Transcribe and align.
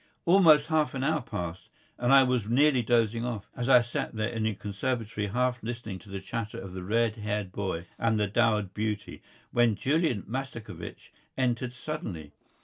Almost 0.25 0.65
half 0.65 0.95
an 0.95 1.03
hour 1.03 1.21
passed, 1.21 1.69
and 1.99 2.11
I 2.11 2.23
was 2.23 2.49
nearly 2.49 2.81
dozing 2.81 3.23
off, 3.23 3.47
as 3.55 3.69
I 3.69 3.81
sat 3.81 4.15
there 4.15 4.29
in 4.29 4.41
the 4.45 4.55
conservatory 4.55 5.27
half 5.27 5.61
listening 5.61 5.99
to 5.99 6.09
the 6.09 6.19
chatter 6.19 6.59
of 6.59 6.73
the 6.73 6.81
red 6.81 7.17
haired 7.17 7.51
boy 7.51 7.85
and 7.99 8.19
the 8.19 8.25
dowered 8.25 8.73
beauty, 8.73 9.21
when 9.51 9.75
Julian 9.75 10.23
Mastakovich 10.27 11.13
entered 11.37 11.73
suddenly. 11.73 12.33